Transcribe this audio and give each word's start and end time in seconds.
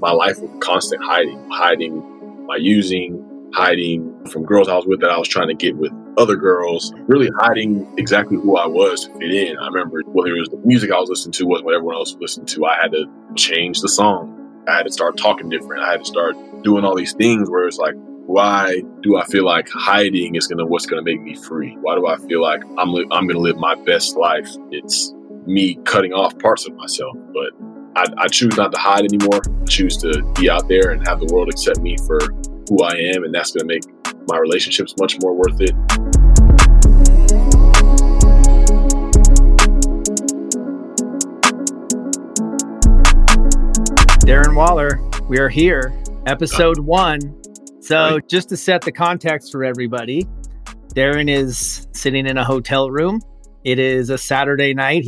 my 0.00 0.10
life 0.12 0.38
was 0.40 0.50
constant 0.60 1.02
hiding, 1.02 1.48
hiding 1.50 2.46
my 2.46 2.56
using, 2.56 3.50
hiding 3.52 4.24
from 4.26 4.44
girls 4.44 4.68
I 4.68 4.76
was 4.76 4.86
with 4.86 5.00
that 5.00 5.10
I 5.10 5.18
was 5.18 5.28
trying 5.28 5.48
to 5.48 5.54
get 5.54 5.76
with 5.76 5.92
other 6.16 6.36
girls, 6.36 6.92
really 7.06 7.30
hiding 7.40 7.86
exactly 7.98 8.36
who 8.36 8.56
I 8.56 8.66
was 8.66 9.06
to 9.06 9.12
fit 9.14 9.32
in. 9.32 9.56
I 9.58 9.66
remember 9.66 10.02
whether 10.06 10.34
it 10.34 10.38
was 10.38 10.48
the 10.48 10.60
music 10.64 10.90
I 10.90 10.98
was 10.98 11.08
listening 11.08 11.32
to 11.32 11.46
what 11.46 11.60
everyone 11.60 11.94
else 11.94 12.14
was 12.14 12.20
listening 12.20 12.46
to. 12.46 12.66
I 12.66 12.76
had 12.80 12.92
to 12.92 13.06
change 13.36 13.80
the 13.80 13.88
song. 13.88 14.64
I 14.68 14.76
had 14.76 14.86
to 14.86 14.92
start 14.92 15.16
talking 15.16 15.48
different. 15.48 15.82
I 15.82 15.92
had 15.92 16.00
to 16.00 16.06
start 16.06 16.36
doing 16.62 16.84
all 16.84 16.94
these 16.96 17.14
things 17.14 17.48
where 17.48 17.66
it's 17.66 17.78
like, 17.78 17.94
why 18.26 18.82
do 19.02 19.16
I 19.16 19.24
feel 19.24 19.44
like 19.44 19.68
hiding 19.70 20.34
is 20.34 20.46
gonna 20.46 20.66
what's 20.66 20.84
gonna 20.84 21.02
make 21.02 21.20
me 21.22 21.34
free? 21.34 21.76
Why 21.80 21.94
do 21.94 22.06
I 22.06 22.18
feel 22.18 22.42
like 22.42 22.60
I'm 22.76 22.92
li- 22.92 23.06
I'm 23.10 23.26
gonna 23.26 23.38
live 23.38 23.56
my 23.56 23.74
best 23.74 24.16
life? 24.16 24.48
It's 24.70 25.14
me 25.46 25.76
cutting 25.84 26.12
off 26.12 26.38
parts 26.38 26.66
of 26.66 26.74
myself, 26.74 27.16
but 27.32 27.52
I, 27.98 28.04
I 28.16 28.28
choose 28.28 28.56
not 28.56 28.70
to 28.70 28.78
hide 28.78 29.04
anymore. 29.04 29.40
I 29.44 29.64
choose 29.64 29.96
to 29.96 30.22
be 30.36 30.48
out 30.48 30.68
there 30.68 30.90
and 30.90 31.04
have 31.08 31.18
the 31.18 31.26
world 31.32 31.48
accept 31.48 31.80
me 31.80 31.96
for 32.06 32.20
who 32.68 32.84
I 32.84 32.92
am, 32.92 33.24
and 33.24 33.34
that's 33.34 33.50
gonna 33.50 33.66
make 33.66 33.82
my 34.28 34.38
relationships 34.38 34.94
much 35.00 35.18
more 35.20 35.34
worth 35.34 35.60
it. 35.60 35.74
Darren 44.24 44.54
Waller, 44.54 45.00
we 45.28 45.40
are 45.40 45.48
here, 45.48 45.92
episode 46.26 46.78
one. 46.78 47.42
So, 47.80 48.20
just 48.28 48.48
to 48.50 48.56
set 48.56 48.82
the 48.82 48.92
context 48.92 49.50
for 49.50 49.64
everybody, 49.64 50.24
Darren 50.94 51.28
is 51.28 51.88
sitting 51.90 52.28
in 52.28 52.38
a 52.38 52.44
hotel 52.44 52.92
room. 52.92 53.20
It 53.64 53.80
is 53.80 54.08
a 54.10 54.18
Saturday 54.18 54.72
night. 54.72 55.04